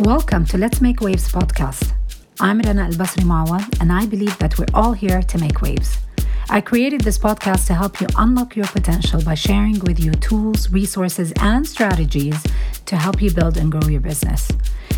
Welcome 0.00 0.44
to 0.48 0.58
Let's 0.58 0.82
Make 0.82 1.00
Waves 1.00 1.32
podcast. 1.32 1.94
I'm 2.38 2.60
Rana 2.60 2.82
Al 2.82 2.90
Basri 2.90 3.22
Mawad, 3.22 3.80
and 3.80 3.90
I 3.90 4.04
believe 4.04 4.36
that 4.40 4.58
we're 4.58 4.66
all 4.74 4.92
here 4.92 5.22
to 5.22 5.38
make 5.38 5.62
waves. 5.62 5.96
I 6.50 6.60
created 6.60 7.00
this 7.00 7.16
podcast 7.16 7.66
to 7.68 7.74
help 7.74 7.98
you 7.98 8.06
unlock 8.18 8.56
your 8.56 8.66
potential 8.66 9.22
by 9.22 9.34
sharing 9.34 9.78
with 9.80 9.98
you 9.98 10.12
tools, 10.12 10.68
resources, 10.70 11.32
and 11.40 11.66
strategies 11.66 12.36
to 12.84 12.96
help 12.96 13.22
you 13.22 13.30
build 13.32 13.56
and 13.56 13.72
grow 13.72 13.88
your 13.88 14.02
business. 14.02 14.52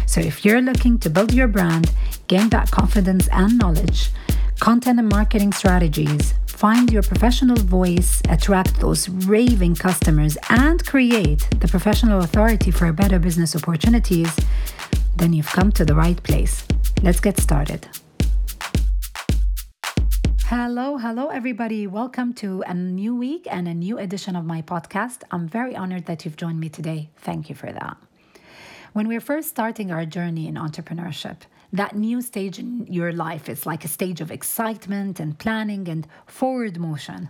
So, 0.06 0.20
if 0.20 0.44
you're 0.44 0.60
looking 0.60 0.98
to 0.98 1.10
build 1.10 1.32
your 1.32 1.46
brand, 1.46 1.92
gain 2.26 2.48
that 2.48 2.72
confidence 2.72 3.28
and 3.28 3.56
knowledge, 3.56 4.10
content 4.58 4.98
and 4.98 5.08
marketing 5.08 5.52
strategies, 5.52 6.34
find 6.46 6.90
your 6.92 7.04
professional 7.04 7.56
voice, 7.56 8.20
attract 8.28 8.80
those 8.80 9.08
raving 9.08 9.76
customers, 9.76 10.36
and 10.50 10.84
create 10.84 11.48
the 11.60 11.68
professional 11.68 12.22
authority 12.22 12.72
for 12.72 12.92
better 12.92 13.20
business 13.20 13.54
opportunities, 13.54 14.34
then 15.18 15.32
you've 15.32 15.50
come 15.50 15.72
to 15.72 15.84
the 15.84 15.94
right 15.94 16.22
place. 16.22 16.64
Let's 17.02 17.18
get 17.20 17.38
started. 17.40 17.88
Hello, 20.44 20.96
hello, 20.96 21.26
everybody. 21.28 21.86
Welcome 21.86 22.32
to 22.34 22.62
a 22.62 22.72
new 22.72 23.14
week 23.14 23.46
and 23.50 23.66
a 23.68 23.74
new 23.74 23.98
edition 23.98 24.36
of 24.36 24.44
my 24.44 24.62
podcast. 24.62 25.22
I'm 25.30 25.48
very 25.48 25.74
honored 25.76 26.06
that 26.06 26.24
you've 26.24 26.36
joined 26.36 26.60
me 26.60 26.68
today. 26.68 27.10
Thank 27.16 27.50
you 27.50 27.56
for 27.56 27.70
that. 27.72 27.96
When 28.92 29.08
we're 29.08 29.20
first 29.20 29.48
starting 29.48 29.90
our 29.90 30.06
journey 30.06 30.46
in 30.46 30.54
entrepreneurship, 30.54 31.38
that 31.72 31.96
new 31.96 32.22
stage 32.22 32.58
in 32.58 32.86
your 32.86 33.12
life 33.12 33.48
is 33.48 33.66
like 33.66 33.84
a 33.84 33.88
stage 33.88 34.20
of 34.20 34.30
excitement 34.30 35.20
and 35.20 35.38
planning 35.38 35.88
and 35.88 36.06
forward 36.26 36.78
motion. 36.78 37.28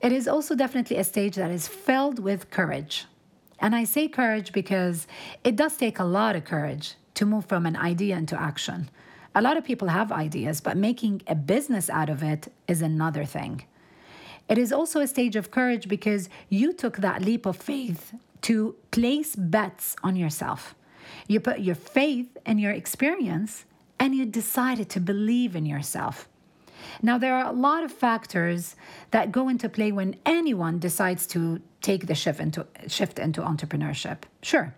It 0.00 0.12
is 0.12 0.26
also 0.26 0.54
definitely 0.54 0.96
a 0.96 1.04
stage 1.04 1.34
that 1.34 1.50
is 1.50 1.68
filled 1.68 2.20
with 2.20 2.50
courage. 2.50 3.04
And 3.60 3.74
I 3.74 3.84
say 3.84 4.08
courage 4.08 4.52
because 4.52 5.06
it 5.44 5.54
does 5.54 5.76
take 5.76 5.98
a 5.98 6.04
lot 6.04 6.34
of 6.34 6.44
courage 6.44 6.94
to 7.14 7.26
move 7.26 7.44
from 7.44 7.66
an 7.66 7.76
idea 7.76 8.16
into 8.16 8.40
action. 8.40 8.90
A 9.34 9.42
lot 9.42 9.56
of 9.56 9.64
people 9.64 9.88
have 9.88 10.10
ideas, 10.10 10.60
but 10.60 10.76
making 10.76 11.22
a 11.26 11.34
business 11.34 11.88
out 11.90 12.08
of 12.08 12.22
it 12.22 12.50
is 12.66 12.82
another 12.82 13.24
thing. 13.24 13.62
It 14.48 14.58
is 14.58 14.72
also 14.72 15.00
a 15.00 15.06
stage 15.06 15.36
of 15.36 15.50
courage 15.50 15.86
because 15.86 16.28
you 16.48 16.72
took 16.72 16.96
that 16.96 17.22
leap 17.22 17.46
of 17.46 17.56
faith 17.56 18.12
to 18.42 18.74
place 18.90 19.36
bets 19.36 19.94
on 20.02 20.16
yourself. 20.16 20.74
You 21.28 21.38
put 21.38 21.60
your 21.60 21.76
faith 21.76 22.36
in 22.46 22.58
your 22.58 22.72
experience 22.72 23.64
and 24.00 24.14
you 24.14 24.24
decided 24.24 24.88
to 24.90 25.00
believe 25.00 25.54
in 25.54 25.66
yourself. 25.66 26.28
Now, 27.02 27.18
there 27.18 27.34
are 27.34 27.48
a 27.48 27.52
lot 27.52 27.82
of 27.84 27.92
factors 27.92 28.76
that 29.10 29.32
go 29.32 29.48
into 29.48 29.68
play 29.68 29.92
when 29.92 30.16
anyone 30.26 30.78
decides 30.78 31.26
to 31.28 31.60
take 31.80 32.06
the 32.06 32.14
shift 32.14 32.40
into, 32.40 32.66
shift 32.88 33.18
into 33.18 33.40
entrepreneurship. 33.40 34.18
Sure. 34.42 34.74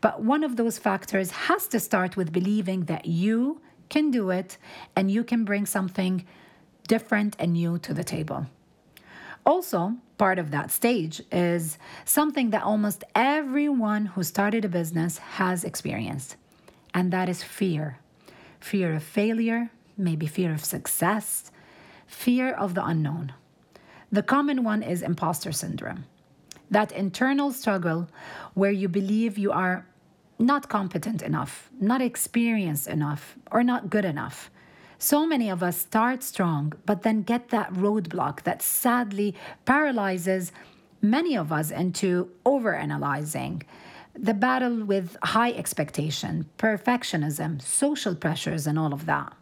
But 0.00 0.22
one 0.22 0.42
of 0.42 0.56
those 0.56 0.78
factors 0.78 1.30
has 1.30 1.66
to 1.68 1.80
start 1.80 2.16
with 2.16 2.32
believing 2.32 2.84
that 2.84 3.06
you 3.06 3.60
can 3.88 4.10
do 4.10 4.30
it 4.30 4.58
and 4.94 5.10
you 5.10 5.22
can 5.22 5.44
bring 5.44 5.66
something 5.66 6.24
different 6.88 7.36
and 7.38 7.52
new 7.52 7.78
to 7.78 7.92
the 7.92 8.04
table. 8.04 8.46
Also, 9.44 9.94
part 10.18 10.38
of 10.38 10.50
that 10.50 10.70
stage 10.70 11.22
is 11.30 11.78
something 12.04 12.50
that 12.50 12.62
almost 12.62 13.04
everyone 13.14 14.06
who 14.06 14.22
started 14.22 14.64
a 14.64 14.68
business 14.68 15.18
has 15.18 15.62
experienced, 15.62 16.36
and 16.92 17.12
that 17.12 17.28
is 17.28 17.42
fear 17.42 17.98
fear 18.66 18.94
of 18.94 19.02
failure, 19.02 19.70
maybe 19.96 20.26
fear 20.26 20.52
of 20.52 20.64
success, 20.64 21.50
fear 22.06 22.52
of 22.52 22.74
the 22.74 22.84
unknown. 22.84 23.32
The 24.10 24.22
common 24.22 24.62
one 24.62 24.82
is 24.82 25.02
imposter 25.02 25.52
syndrome. 25.52 26.04
That 26.70 26.92
internal 26.92 27.52
struggle 27.52 28.08
where 28.54 28.70
you 28.70 28.88
believe 28.88 29.38
you 29.38 29.52
are 29.52 29.86
not 30.38 30.68
competent 30.68 31.22
enough, 31.22 31.70
not 31.80 32.02
experienced 32.02 32.88
enough, 32.88 33.36
or 33.50 33.62
not 33.62 33.90
good 33.90 34.04
enough. 34.04 34.50
So 34.98 35.26
many 35.26 35.50
of 35.50 35.62
us 35.62 35.76
start 35.78 36.22
strong, 36.22 36.72
but 36.84 37.02
then 37.02 37.22
get 37.22 37.50
that 37.50 37.72
roadblock 37.72 38.42
that 38.42 38.62
sadly 38.62 39.34
paralyzes 39.64 40.52
many 41.02 41.36
of 41.36 41.52
us 41.52 41.70
into 41.70 42.30
overanalyzing. 42.44 43.62
The 44.14 44.34
battle 44.34 44.84
with 44.84 45.16
high 45.22 45.52
expectation, 45.52 46.48
perfectionism, 46.58 47.60
social 47.60 48.14
pressures, 48.14 48.66
and 48.66 48.78
all 48.78 48.94
of 48.94 49.04
that. 49.06 49.34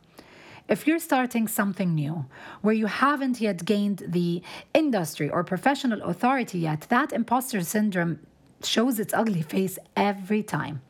If 0.66 0.86
you're 0.86 0.98
starting 0.98 1.46
something 1.46 1.94
new 1.94 2.24
where 2.62 2.74
you 2.74 2.86
haven't 2.86 3.40
yet 3.40 3.64
gained 3.64 4.02
the 4.06 4.42
industry 4.72 5.28
or 5.28 5.44
professional 5.44 6.02
authority 6.02 6.60
yet, 6.60 6.86
that 6.88 7.12
imposter 7.12 7.60
syndrome 7.60 8.20
shows 8.62 8.98
its 8.98 9.12
ugly 9.12 9.42
face 9.42 9.78
every 9.94 10.42
time. 10.42 10.80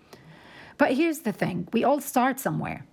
But 0.78 0.92
here's 0.92 1.20
the 1.20 1.32
thing 1.32 1.68
we 1.72 1.82
all 1.82 2.00
start 2.00 2.38
somewhere. 2.38 2.86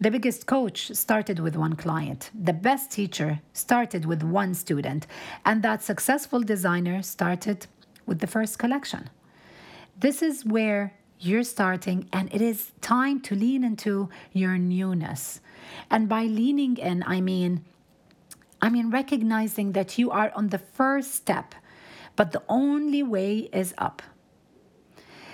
The 0.00 0.12
biggest 0.12 0.46
coach 0.46 0.92
started 0.94 1.40
with 1.40 1.56
one 1.56 1.74
client. 1.74 2.30
The 2.32 2.52
best 2.52 2.92
teacher 2.92 3.40
started 3.52 4.04
with 4.04 4.22
one 4.22 4.54
student. 4.54 5.08
And 5.44 5.64
that 5.64 5.82
successful 5.82 6.40
designer 6.40 7.02
started 7.02 7.66
with 8.06 8.20
the 8.20 8.28
first 8.28 8.60
collection. 8.60 9.10
This 9.98 10.22
is 10.22 10.44
where 10.44 10.94
you're 11.18 11.42
starting, 11.42 12.08
and 12.12 12.32
it 12.32 12.40
is 12.40 12.70
time 12.80 13.20
to 13.22 13.34
lean 13.34 13.64
into 13.64 14.08
your 14.32 14.56
newness. 14.56 15.40
And 15.90 16.08
by 16.08 16.24
leaning 16.24 16.76
in, 16.76 17.02
I 17.06 17.20
mean, 17.20 17.64
I 18.60 18.68
mean 18.68 18.90
recognizing 18.90 19.72
that 19.72 19.98
you 19.98 20.10
are 20.10 20.32
on 20.34 20.48
the 20.48 20.58
first 20.58 21.14
step, 21.14 21.54
but 22.16 22.32
the 22.32 22.42
only 22.48 23.02
way 23.02 23.48
is 23.52 23.74
up. 23.78 24.02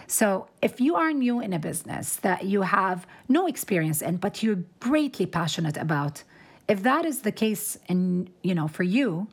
So, 0.07 0.49
if 0.61 0.81
you 0.81 0.97
are 0.97 1.13
new 1.13 1.41
in 1.41 1.55
a 1.55 1.59
business 1.59 2.17
that 2.17 2.45
you 2.45 2.61
have 2.63 3.07
no 3.27 3.47
experience 3.47 4.03
in, 4.03 4.19
but 4.19 4.43
you're 4.43 4.63
greatly 4.79 5.25
passionate 5.25 5.79
about, 5.79 6.25
if 6.69 6.83
that 6.83 7.07
is 7.07 7.23
the 7.23 7.33
case 7.33 7.79
in, 7.89 8.29
you 8.43 8.55
know, 8.55 8.69
for 8.69 8.83
you, 8.83 9.29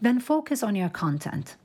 then 0.00 0.18
focus 0.18 0.64
on 0.64 0.74
your 0.74 0.88
content. 0.88 1.56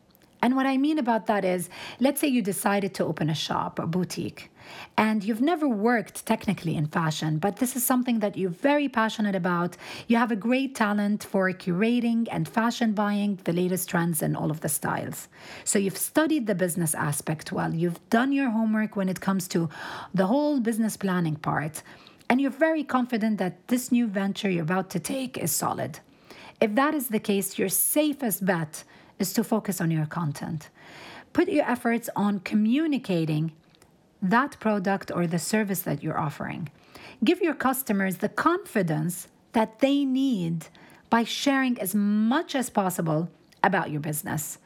And 0.44 0.56
what 0.56 0.66
I 0.68 0.78
mean 0.78 1.00
about 1.00 1.28
that 1.28 1.44
is, 1.44 1.70
let's 2.00 2.22
say 2.22 2.28
you 2.28 2.42
decided 2.42 2.94
to 2.96 3.06
open 3.06 3.30
a 3.30 3.36
shop, 3.36 3.80
or 3.80 3.88
boutique, 3.88 4.51
and 4.98 5.24
you've 5.24 5.42
never 5.42 5.68
worked 5.68 6.26
technically 6.26 6.76
in 6.76 6.88
fashion, 6.88 7.38
but 7.40 7.58
this 7.58 7.76
is 7.76 7.84
something 7.84 8.20
that 8.20 8.38
you're 8.38 8.50
very 8.50 8.90
passionate 8.90 9.36
about. 9.36 9.78
You 10.08 10.18
have 10.18 10.32
a 10.32 10.36
great 10.36 10.76
talent 10.76 11.24
for 11.24 11.52
curating 11.52 12.28
and 12.32 12.48
fashion 12.48 12.94
buying 12.94 13.40
the 13.44 13.54
latest 13.54 13.90
trends 13.90 14.22
and 14.22 14.36
all 14.36 14.52
of 14.52 14.62
the 14.62 14.70
styles. 14.70 15.28
So 15.64 15.80
you've 15.80 15.98
studied 15.98 16.48
the 16.48 16.56
business 16.56 16.94
aspect 16.94 17.52
well, 17.52 17.74
you've 17.74 18.00
done 18.10 18.32
your 18.32 18.50
homework 18.50 18.96
when 18.96 19.10
it 19.10 19.22
comes 19.22 19.48
to 19.50 19.70
the 20.14 20.28
whole 20.28 20.60
business 20.60 20.98
planning 20.98 21.36
part, 21.36 21.84
and 22.30 22.40
you're 22.40 22.52
very 22.52 22.84
confident 22.84 23.38
that 23.40 23.68
this 23.68 23.92
new 23.92 24.08
venture 24.08 24.50
you're 24.50 24.64
about 24.64 24.90
to 24.92 25.00
take 25.00 25.38
is 25.38 25.52
solid. 25.52 26.00
If 26.62 26.76
that 26.76 26.94
is 26.94 27.08
the 27.08 27.20
case, 27.20 27.58
your 27.58 27.70
safest 27.70 28.46
bet 28.46 28.84
is 29.20 29.34
to 29.34 29.44
focus 29.44 29.82
on 29.82 29.92
your 29.92 30.06
content. 30.06 30.70
Put 31.34 31.50
your 31.50 31.70
efforts 31.70 32.10
on 32.16 32.40
communicating 32.40 33.52
that 34.22 34.60
product 34.60 35.12
or 35.14 35.26
the 35.28 35.40
service 35.40 35.82
that 35.82 36.04
you're 36.04 36.20
offering. 36.20 36.70
Give 37.24 37.42
your 37.42 37.54
customers 37.54 38.18
the 38.18 38.30
confidence 38.30 39.28
that 39.54 39.80
they 39.80 40.06
need 40.06 40.68
by 41.10 41.24
sharing 41.24 41.80
as 41.80 41.94
much 41.94 42.56
as 42.56 42.70
possible 42.70 43.30
about 43.64 43.92
your 43.92 44.00
business. 44.00 44.58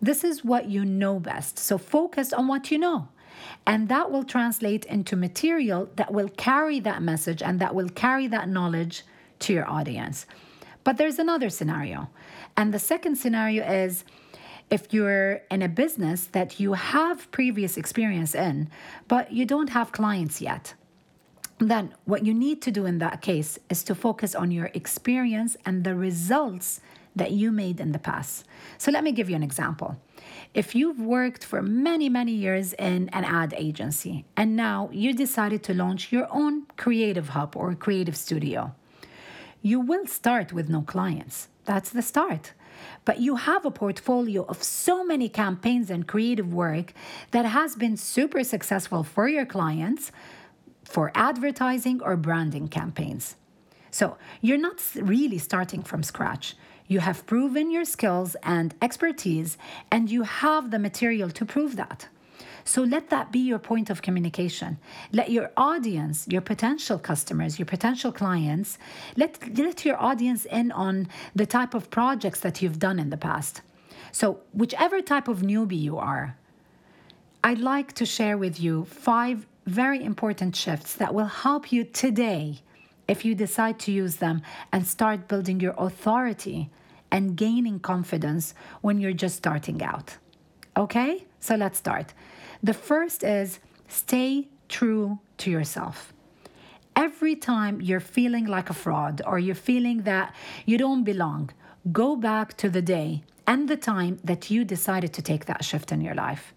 This 0.00 0.24
is 0.24 0.44
what 0.44 0.68
you 0.68 0.84
know 0.84 1.20
best, 1.20 1.58
so 1.58 1.76
focus 1.76 2.32
on 2.32 2.46
what 2.46 2.70
you 2.70 2.78
know. 2.78 3.08
And 3.66 3.88
that 3.88 4.10
will 4.10 4.24
translate 4.24 4.84
into 4.86 5.16
material 5.16 5.90
that 5.96 6.12
will 6.12 6.28
carry 6.28 6.80
that 6.80 7.02
message 7.02 7.42
and 7.42 7.60
that 7.60 7.74
will 7.74 7.88
carry 7.88 8.26
that 8.28 8.48
knowledge 8.48 9.04
to 9.40 9.52
your 9.52 9.68
audience. 9.68 10.26
But 10.84 10.96
there's 10.96 11.18
another 11.18 11.50
scenario. 11.50 12.08
And 12.56 12.72
the 12.72 12.78
second 12.78 13.16
scenario 13.16 13.64
is 13.64 14.04
if 14.70 14.92
you're 14.94 15.40
in 15.50 15.62
a 15.62 15.68
business 15.68 16.26
that 16.26 16.60
you 16.60 16.74
have 16.74 17.30
previous 17.32 17.76
experience 17.76 18.34
in, 18.34 18.70
but 19.08 19.32
you 19.32 19.44
don't 19.44 19.70
have 19.70 19.92
clients 19.92 20.40
yet. 20.40 20.74
Then, 21.58 21.92
what 22.06 22.24
you 22.24 22.32
need 22.32 22.62
to 22.62 22.70
do 22.70 22.86
in 22.86 22.98
that 22.98 23.20
case 23.20 23.58
is 23.68 23.82
to 23.84 23.94
focus 23.94 24.34
on 24.34 24.50
your 24.50 24.70
experience 24.72 25.58
and 25.66 25.84
the 25.84 25.94
results 25.94 26.80
that 27.14 27.32
you 27.32 27.52
made 27.52 27.80
in 27.80 27.92
the 27.92 27.98
past. 27.98 28.46
So, 28.78 28.90
let 28.90 29.04
me 29.04 29.12
give 29.12 29.28
you 29.28 29.36
an 29.36 29.42
example. 29.42 29.98
If 30.54 30.74
you've 30.74 31.00
worked 31.00 31.44
for 31.44 31.60
many, 31.60 32.08
many 32.08 32.32
years 32.32 32.72
in 32.74 33.10
an 33.10 33.24
ad 33.24 33.52
agency 33.58 34.24
and 34.36 34.56
now 34.56 34.88
you 34.90 35.12
decided 35.12 35.62
to 35.64 35.74
launch 35.74 36.10
your 36.10 36.28
own 36.30 36.66
creative 36.76 37.30
hub 37.30 37.56
or 37.56 37.74
creative 37.74 38.16
studio, 38.16 38.74
you 39.60 39.80
will 39.80 40.06
start 40.06 40.54
with 40.54 40.70
no 40.70 40.80
clients. 40.80 41.49
That's 41.64 41.90
the 41.90 42.02
start. 42.02 42.52
But 43.04 43.20
you 43.20 43.36
have 43.36 43.64
a 43.64 43.70
portfolio 43.70 44.44
of 44.44 44.62
so 44.62 45.04
many 45.04 45.28
campaigns 45.28 45.90
and 45.90 46.06
creative 46.06 46.52
work 46.52 46.92
that 47.30 47.44
has 47.44 47.76
been 47.76 47.96
super 47.96 48.42
successful 48.44 49.02
for 49.02 49.28
your 49.28 49.46
clients 49.46 50.12
for 50.84 51.12
advertising 51.14 52.02
or 52.02 52.16
branding 52.16 52.68
campaigns. 52.68 53.36
So 53.90 54.16
you're 54.40 54.58
not 54.58 54.80
really 54.94 55.38
starting 55.38 55.82
from 55.82 56.02
scratch. 56.02 56.56
You 56.86 57.00
have 57.00 57.26
proven 57.26 57.70
your 57.70 57.84
skills 57.84 58.34
and 58.42 58.74
expertise, 58.82 59.56
and 59.90 60.10
you 60.10 60.22
have 60.22 60.70
the 60.70 60.78
material 60.78 61.30
to 61.30 61.44
prove 61.44 61.76
that. 61.76 62.08
So 62.64 62.82
let 62.82 63.10
that 63.10 63.32
be 63.32 63.38
your 63.38 63.58
point 63.58 63.90
of 63.90 64.02
communication. 64.02 64.78
Let 65.12 65.30
your 65.30 65.50
audience, 65.56 66.26
your 66.28 66.40
potential 66.40 66.98
customers, 66.98 67.58
your 67.58 67.66
potential 67.66 68.12
clients, 68.12 68.78
let, 69.16 69.56
let 69.56 69.84
your 69.84 70.00
audience 70.00 70.44
in 70.44 70.72
on 70.72 71.08
the 71.34 71.46
type 71.46 71.74
of 71.74 71.90
projects 71.90 72.40
that 72.40 72.62
you've 72.62 72.78
done 72.78 72.98
in 72.98 73.10
the 73.10 73.16
past. 73.16 73.62
So, 74.12 74.40
whichever 74.52 75.00
type 75.00 75.28
of 75.28 75.38
newbie 75.42 75.80
you 75.80 75.98
are, 75.98 76.36
I'd 77.44 77.58
like 77.58 77.92
to 77.94 78.06
share 78.06 78.36
with 78.36 78.60
you 78.60 78.84
five 78.84 79.46
very 79.66 80.02
important 80.02 80.56
shifts 80.56 80.94
that 80.96 81.14
will 81.14 81.26
help 81.26 81.70
you 81.70 81.84
today 81.84 82.60
if 83.06 83.24
you 83.24 83.34
decide 83.34 83.78
to 83.80 83.92
use 83.92 84.16
them 84.16 84.42
and 84.72 84.86
start 84.86 85.28
building 85.28 85.60
your 85.60 85.74
authority 85.78 86.70
and 87.10 87.36
gaining 87.36 87.80
confidence 87.80 88.54
when 88.80 89.00
you're 89.00 89.12
just 89.12 89.36
starting 89.36 89.82
out. 89.82 90.16
Okay, 90.76 91.24
so 91.40 91.56
let's 91.56 91.78
start. 91.78 92.12
The 92.62 92.74
first 92.74 93.24
is 93.24 93.58
stay 93.88 94.48
true 94.68 95.18
to 95.38 95.50
yourself. 95.50 96.12
Every 96.94 97.34
time 97.34 97.80
you're 97.80 98.00
feeling 98.00 98.44
like 98.44 98.68
a 98.68 98.74
fraud 98.74 99.22
or 99.26 99.38
you're 99.38 99.54
feeling 99.54 100.02
that 100.02 100.34
you 100.66 100.76
don't 100.76 101.04
belong, 101.04 101.50
go 101.90 102.16
back 102.16 102.56
to 102.58 102.68
the 102.68 102.82
day 102.82 103.22
and 103.46 103.68
the 103.68 103.76
time 103.76 104.18
that 104.22 104.50
you 104.50 104.64
decided 104.64 105.12
to 105.14 105.22
take 105.22 105.46
that 105.46 105.64
shift 105.64 105.90
in 105.90 106.02
your 106.02 106.14
life. 106.14 106.52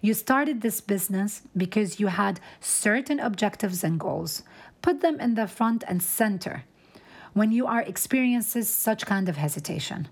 You 0.00 0.14
started 0.14 0.60
this 0.60 0.80
business 0.80 1.42
because 1.56 2.00
you 2.00 2.06
had 2.06 2.40
certain 2.60 3.20
objectives 3.20 3.84
and 3.84 4.00
goals. 4.00 4.42
Put 4.80 5.00
them 5.00 5.20
in 5.20 5.34
the 5.34 5.46
front 5.46 5.84
and 5.86 6.02
center 6.02 6.64
when 7.34 7.52
you 7.52 7.66
are 7.66 7.82
experiencing 7.82 8.62
such 8.62 9.06
kind 9.06 9.28
of 9.28 9.36
hesitation. 9.36 10.08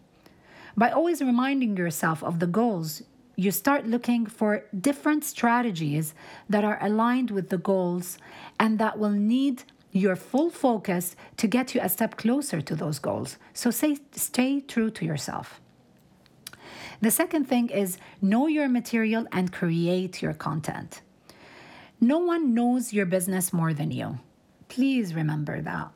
By 0.76 0.90
always 0.90 1.20
reminding 1.20 1.76
yourself 1.76 2.22
of 2.22 2.38
the 2.38 2.46
goals, 2.46 3.02
you 3.40 3.50
start 3.50 3.86
looking 3.86 4.26
for 4.26 4.66
different 4.78 5.24
strategies 5.24 6.12
that 6.50 6.62
are 6.62 6.78
aligned 6.82 7.30
with 7.30 7.48
the 7.48 7.56
goals 7.56 8.18
and 8.58 8.78
that 8.78 8.98
will 8.98 9.16
need 9.36 9.64
your 9.92 10.14
full 10.14 10.50
focus 10.50 11.16
to 11.38 11.46
get 11.46 11.74
you 11.74 11.80
a 11.82 11.88
step 11.88 12.18
closer 12.18 12.60
to 12.60 12.76
those 12.76 12.98
goals. 12.98 13.38
So 13.54 13.70
say, 13.70 13.96
stay 14.12 14.60
true 14.60 14.90
to 14.90 15.06
yourself. 15.06 15.58
The 17.00 17.10
second 17.10 17.46
thing 17.46 17.70
is 17.70 17.96
know 18.20 18.46
your 18.46 18.68
material 18.68 19.26
and 19.32 19.50
create 19.50 20.20
your 20.20 20.34
content. 20.34 21.00
No 21.98 22.18
one 22.18 22.52
knows 22.52 22.92
your 22.92 23.06
business 23.06 23.54
more 23.54 23.72
than 23.72 23.90
you. 23.90 24.18
Please 24.68 25.14
remember 25.14 25.62
that. 25.62 25.90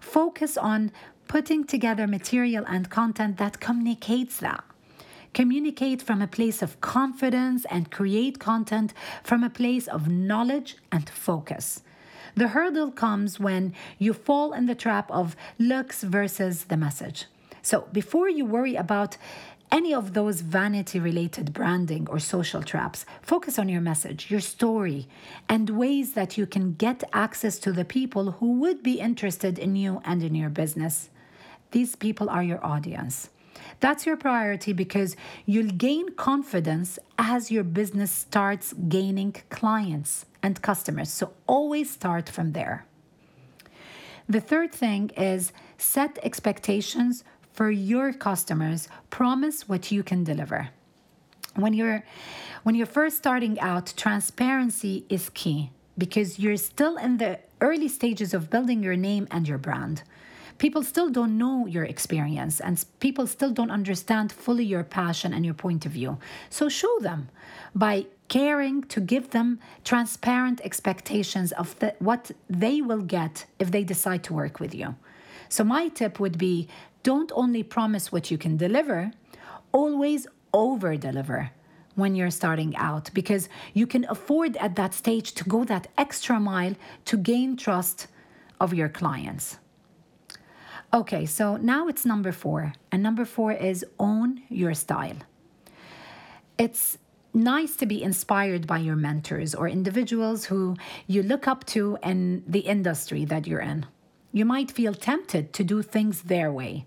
Focus 0.00 0.56
on 0.56 0.90
putting 1.28 1.62
together 1.62 2.08
material 2.08 2.64
and 2.66 2.90
content 2.90 3.36
that 3.36 3.60
communicates 3.60 4.38
that. 4.38 4.64
Communicate 5.34 6.02
from 6.02 6.20
a 6.20 6.26
place 6.26 6.62
of 6.62 6.80
confidence 6.80 7.64
and 7.70 7.90
create 7.90 8.38
content 8.38 8.92
from 9.22 9.44
a 9.44 9.50
place 9.50 9.86
of 9.86 10.08
knowledge 10.08 10.76
and 10.90 11.08
focus. 11.08 11.82
The 12.34 12.48
hurdle 12.48 12.90
comes 12.90 13.40
when 13.40 13.74
you 13.98 14.12
fall 14.12 14.52
in 14.52 14.66
the 14.66 14.74
trap 14.74 15.10
of 15.10 15.36
looks 15.58 16.02
versus 16.02 16.64
the 16.64 16.76
message. 16.76 17.26
So, 17.62 17.88
before 17.92 18.28
you 18.28 18.44
worry 18.44 18.76
about 18.76 19.16
any 19.70 19.92
of 19.92 20.14
those 20.14 20.40
vanity 20.40 20.98
related 20.98 21.52
branding 21.52 22.08
or 22.08 22.18
social 22.18 22.62
traps, 22.62 23.04
focus 23.22 23.58
on 23.58 23.68
your 23.68 23.80
message, 23.80 24.30
your 24.30 24.40
story, 24.40 25.08
and 25.48 25.70
ways 25.70 26.12
that 26.12 26.38
you 26.38 26.46
can 26.46 26.74
get 26.74 27.04
access 27.12 27.58
to 27.58 27.72
the 27.72 27.84
people 27.84 28.32
who 28.32 28.52
would 28.60 28.82
be 28.82 29.00
interested 29.00 29.58
in 29.58 29.76
you 29.76 30.00
and 30.04 30.22
in 30.22 30.34
your 30.34 30.48
business. 30.48 31.10
These 31.72 31.96
people 31.96 32.30
are 32.30 32.42
your 32.42 32.64
audience. 32.64 33.30
That's 33.80 34.06
your 34.06 34.16
priority 34.16 34.72
because 34.72 35.16
you'll 35.46 35.70
gain 35.70 36.10
confidence 36.14 36.98
as 37.18 37.50
your 37.50 37.64
business 37.64 38.10
starts 38.10 38.72
gaining 38.72 39.36
clients 39.50 40.26
and 40.42 40.60
customers. 40.62 41.10
So 41.10 41.32
always 41.46 41.90
start 41.90 42.28
from 42.28 42.52
there. 42.52 42.86
The 44.28 44.40
third 44.40 44.72
thing 44.72 45.10
is 45.16 45.52
set 45.78 46.18
expectations 46.22 47.24
for 47.52 47.70
your 47.70 48.12
customers. 48.12 48.88
Promise 49.10 49.68
what 49.68 49.90
you 49.90 50.02
can 50.02 50.22
deliver. 50.22 50.68
When 51.54 51.72
you're 51.72 52.04
when 52.62 52.74
you're 52.74 52.86
first 52.86 53.16
starting 53.16 53.58
out, 53.58 53.94
transparency 53.96 55.06
is 55.08 55.30
key 55.30 55.70
because 55.96 56.38
you're 56.38 56.56
still 56.56 56.96
in 56.96 57.16
the 57.16 57.40
early 57.60 57.88
stages 57.88 58.34
of 58.34 58.50
building 58.50 58.82
your 58.82 58.96
name 58.96 59.26
and 59.30 59.48
your 59.48 59.58
brand 59.58 60.02
people 60.58 60.82
still 60.82 61.08
don't 61.08 61.38
know 61.38 61.66
your 61.66 61.84
experience 61.84 62.60
and 62.60 62.84
people 63.00 63.26
still 63.26 63.50
don't 63.52 63.70
understand 63.70 64.30
fully 64.30 64.64
your 64.64 64.84
passion 64.84 65.32
and 65.32 65.44
your 65.44 65.54
point 65.54 65.86
of 65.86 65.92
view. 65.92 66.18
So 66.50 66.68
show 66.68 66.98
them 67.00 67.28
by 67.74 68.06
caring 68.28 68.82
to 68.84 69.00
give 69.00 69.30
them 69.30 69.58
transparent 69.84 70.60
expectations 70.62 71.52
of 71.52 71.78
the, 71.78 71.94
what 71.98 72.30
they 72.48 72.82
will 72.82 73.02
get 73.02 73.46
if 73.58 73.70
they 73.70 73.84
decide 73.84 74.22
to 74.24 74.34
work 74.34 74.60
with 74.60 74.74
you. 74.74 74.94
So, 75.48 75.64
my 75.64 75.88
tip 75.88 76.20
would 76.20 76.36
be 76.36 76.68
don't 77.02 77.32
only 77.34 77.62
promise 77.62 78.12
what 78.12 78.30
you 78.30 78.36
can 78.36 78.58
deliver, 78.58 79.12
always 79.72 80.26
over 80.52 80.96
deliver 80.96 81.50
when 81.94 82.14
you're 82.14 82.30
starting 82.30 82.76
out 82.76 83.10
because 83.14 83.48
you 83.72 83.86
can 83.86 84.04
afford 84.08 84.56
at 84.58 84.76
that 84.76 84.92
stage 84.94 85.32
to 85.32 85.44
go 85.44 85.64
that 85.64 85.86
extra 85.96 86.38
mile 86.38 86.74
to 87.06 87.16
gain 87.16 87.56
trust 87.56 88.08
of 88.60 88.74
your 88.74 88.88
clients. 88.88 89.58
Okay, 90.92 91.26
so 91.26 91.56
now 91.56 91.86
it's 91.86 92.06
number 92.06 92.32
four. 92.32 92.72
And 92.90 93.02
number 93.02 93.26
four 93.26 93.52
is 93.52 93.84
own 93.98 94.42
your 94.48 94.72
style. 94.72 95.16
It's 96.56 96.96
nice 97.34 97.76
to 97.76 97.86
be 97.86 98.02
inspired 98.02 98.66
by 98.66 98.78
your 98.78 98.96
mentors 98.96 99.54
or 99.54 99.68
individuals 99.68 100.46
who 100.46 100.76
you 101.06 101.22
look 101.22 101.46
up 101.46 101.66
to 101.66 101.98
in 102.02 102.42
the 102.46 102.60
industry 102.60 103.26
that 103.26 103.46
you're 103.46 103.60
in. 103.60 103.84
You 104.32 104.46
might 104.46 104.70
feel 104.70 104.94
tempted 104.94 105.52
to 105.52 105.64
do 105.64 105.82
things 105.82 106.22
their 106.22 106.50
way. 106.50 106.86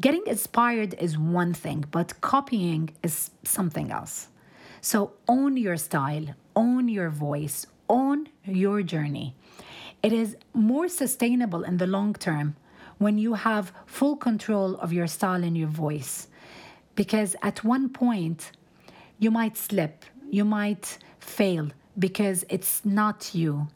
Getting 0.00 0.24
inspired 0.26 0.94
is 0.94 1.16
one 1.16 1.54
thing, 1.54 1.84
but 1.90 2.20
copying 2.20 2.90
is 3.02 3.30
something 3.44 3.92
else. 3.92 4.28
So 4.80 5.12
own 5.28 5.56
your 5.56 5.76
style, 5.76 6.34
own 6.56 6.88
your 6.88 7.10
voice, 7.10 7.66
own 7.88 8.28
your 8.44 8.82
journey. 8.82 9.36
It 10.02 10.12
is 10.12 10.36
more 10.52 10.88
sustainable 10.88 11.62
in 11.62 11.76
the 11.78 11.86
long 11.86 12.12
term 12.14 12.56
when 12.98 13.18
you 13.18 13.34
have 13.34 13.72
full 13.86 14.16
control 14.16 14.76
of 14.76 14.92
your 14.92 15.06
style 15.06 15.44
and 15.44 15.56
your 15.56 15.68
voice. 15.68 16.28
Because 16.94 17.36
at 17.42 17.62
one 17.62 17.88
point, 17.88 18.52
you 19.18 19.30
might 19.30 19.56
slip, 19.56 20.04
you 20.30 20.44
might 20.44 20.98
fail 21.20 21.70
because 21.98 22.44
it's 22.48 22.84
not 22.84 23.34
you 23.34 23.68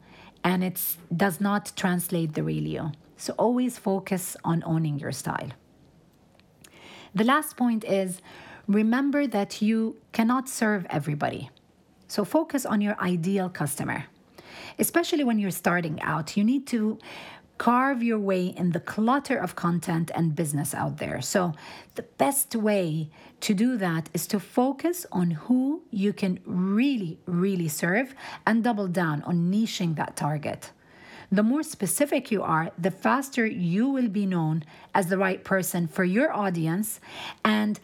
and 0.43 0.63
it 0.63 0.79
does 1.15 1.39
not 1.39 1.71
translate 1.75 2.33
the 2.33 2.43
real 2.43 2.63
you. 2.63 2.91
So 3.17 3.33
always 3.37 3.77
focus 3.77 4.35
on 4.43 4.63
owning 4.65 4.99
your 4.99 5.11
style. 5.11 5.51
The 7.13 7.23
last 7.23 7.57
point 7.57 7.83
is 7.83 8.21
remember 8.67 9.27
that 9.27 9.61
you 9.61 9.97
cannot 10.11 10.49
serve 10.49 10.85
everybody. 10.89 11.49
So 12.07 12.25
focus 12.25 12.65
on 12.65 12.81
your 12.81 12.99
ideal 12.99 13.49
customer. 13.49 14.05
Especially 14.79 15.23
when 15.23 15.39
you're 15.39 15.51
starting 15.51 16.01
out, 16.01 16.35
you 16.35 16.43
need 16.43 16.65
to 16.67 16.97
carve 17.61 18.01
your 18.01 18.17
way 18.17 18.47
in 18.47 18.71
the 18.71 18.79
clutter 18.79 19.37
of 19.37 19.55
content 19.55 20.09
and 20.15 20.35
business 20.35 20.73
out 20.73 20.97
there. 20.97 21.21
So, 21.21 21.53
the 21.93 22.01
best 22.01 22.55
way 22.55 23.11
to 23.41 23.53
do 23.53 23.77
that 23.77 24.09
is 24.15 24.25
to 24.33 24.39
focus 24.39 25.05
on 25.11 25.29
who 25.45 25.83
you 25.91 26.11
can 26.11 26.39
really, 26.43 27.19
really 27.27 27.67
serve 27.67 28.15
and 28.47 28.63
double 28.63 28.87
down 28.87 29.21
on 29.29 29.51
niching 29.51 29.95
that 29.97 30.15
target. 30.15 30.71
The 31.31 31.43
more 31.43 31.61
specific 31.61 32.31
you 32.31 32.41
are, 32.41 32.71
the 32.79 32.89
faster 32.89 33.45
you 33.45 33.89
will 33.89 34.09
be 34.09 34.25
known 34.25 34.63
as 34.95 35.05
the 35.05 35.19
right 35.19 35.43
person 35.43 35.87
for 35.87 36.03
your 36.03 36.33
audience. 36.33 36.99
And 37.45 37.79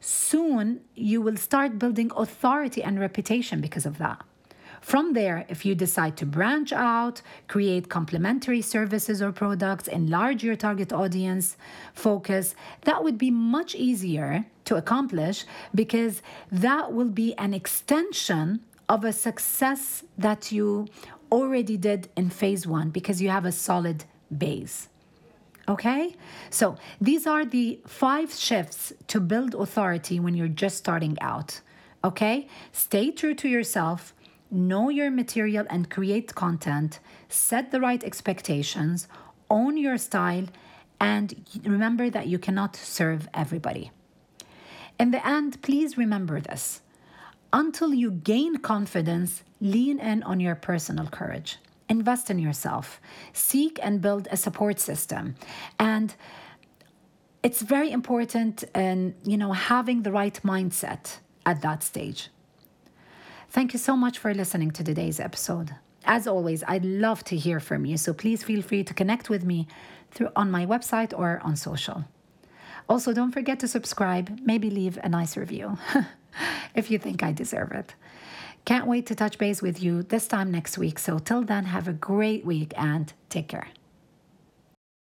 soon 0.00 0.80
you 0.96 1.22
will 1.22 1.36
start 1.36 1.78
building 1.78 2.10
authority 2.16 2.82
and 2.82 2.98
reputation 2.98 3.60
because 3.60 3.86
of 3.86 3.98
that. 3.98 4.24
From 4.80 5.12
there, 5.12 5.44
if 5.48 5.66
you 5.66 5.74
decide 5.74 6.16
to 6.16 6.26
branch 6.26 6.72
out, 6.72 7.20
create 7.48 7.88
complementary 7.88 8.62
services 8.62 9.20
or 9.20 9.30
products, 9.30 9.86
enlarge 9.88 10.42
your 10.42 10.56
target 10.56 10.92
audience 10.92 11.56
focus, 11.92 12.54
that 12.82 13.04
would 13.04 13.18
be 13.18 13.30
much 13.30 13.74
easier 13.74 14.46
to 14.64 14.76
accomplish 14.76 15.44
because 15.74 16.22
that 16.50 16.92
will 16.92 17.10
be 17.10 17.36
an 17.36 17.52
extension 17.52 18.60
of 18.88 19.04
a 19.04 19.12
success 19.12 20.02
that 20.16 20.50
you 20.50 20.86
already 21.30 21.76
did 21.76 22.08
in 22.16 22.30
phase 22.30 22.66
one 22.66 22.90
because 22.90 23.20
you 23.22 23.28
have 23.28 23.44
a 23.44 23.52
solid 23.52 24.04
base. 24.36 24.88
Okay? 25.68 26.16
So 26.48 26.76
these 27.00 27.26
are 27.26 27.44
the 27.44 27.80
five 27.86 28.32
shifts 28.32 28.92
to 29.08 29.20
build 29.20 29.54
authority 29.54 30.18
when 30.18 30.34
you're 30.34 30.48
just 30.48 30.78
starting 30.78 31.16
out. 31.20 31.60
Okay? 32.02 32.48
Stay 32.72 33.10
true 33.10 33.34
to 33.34 33.48
yourself 33.48 34.14
know 34.50 34.88
your 34.88 35.10
material 35.10 35.66
and 35.70 35.90
create 35.90 36.34
content, 36.34 37.00
set 37.28 37.70
the 37.70 37.80
right 37.80 38.02
expectations, 38.02 39.08
own 39.48 39.76
your 39.76 39.98
style, 39.98 40.46
and 41.00 41.44
remember 41.64 42.10
that 42.10 42.26
you 42.26 42.38
cannot 42.38 42.76
serve 42.76 43.28
everybody. 43.32 43.90
In 44.98 45.12
the 45.12 45.26
end, 45.26 45.62
please 45.62 45.96
remember 45.96 46.40
this. 46.40 46.82
Until 47.52 47.94
you 47.94 48.10
gain 48.10 48.58
confidence, 48.58 49.42
lean 49.60 49.98
in 49.98 50.22
on 50.22 50.40
your 50.40 50.54
personal 50.54 51.06
courage. 51.06 51.56
Invest 51.88 52.30
in 52.30 52.38
yourself. 52.38 53.00
Seek 53.32 53.78
and 53.82 54.00
build 54.00 54.28
a 54.30 54.36
support 54.36 54.78
system. 54.78 55.34
And 55.78 56.14
it's 57.42 57.62
very 57.62 57.90
important 57.90 58.62
in, 58.74 59.14
you 59.24 59.36
know, 59.36 59.52
having 59.52 60.02
the 60.02 60.12
right 60.12 60.38
mindset 60.44 61.18
at 61.46 61.62
that 61.62 61.82
stage. 61.82 62.28
Thank 63.50 63.72
you 63.72 63.80
so 63.80 63.96
much 63.96 64.16
for 64.16 64.32
listening 64.32 64.70
to 64.70 64.84
today's 64.84 65.18
episode. 65.18 65.74
As 66.04 66.28
always, 66.28 66.62
I'd 66.68 66.84
love 66.84 67.24
to 67.24 67.36
hear 67.36 67.58
from 67.58 67.84
you, 67.84 67.96
so 67.96 68.14
please 68.14 68.44
feel 68.44 68.62
free 68.62 68.84
to 68.84 68.94
connect 68.94 69.28
with 69.28 69.44
me 69.44 69.66
through 70.12 70.28
on 70.36 70.52
my 70.52 70.64
website 70.64 71.12
or 71.18 71.40
on 71.42 71.56
social. 71.56 72.04
Also, 72.88 73.12
don't 73.12 73.32
forget 73.32 73.58
to 73.58 73.66
subscribe, 73.66 74.38
maybe 74.44 74.70
leave 74.70 75.00
a 75.02 75.08
nice 75.08 75.36
review 75.36 75.78
if 76.76 76.92
you 76.92 76.98
think 77.00 77.24
I 77.24 77.32
deserve 77.32 77.72
it. 77.72 77.96
Can't 78.66 78.86
wait 78.86 79.06
to 79.06 79.16
touch 79.16 79.36
base 79.36 79.60
with 79.60 79.82
you 79.82 80.04
this 80.04 80.28
time 80.28 80.52
next 80.52 80.78
week. 80.78 81.00
So, 81.00 81.18
till 81.18 81.42
then, 81.42 81.64
have 81.64 81.88
a 81.88 81.92
great 81.92 82.46
week 82.46 82.72
and 82.76 83.12
take 83.30 83.48
care. 83.48 83.66